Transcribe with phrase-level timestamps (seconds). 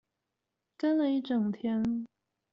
[0.77, 2.07] 跟了一整天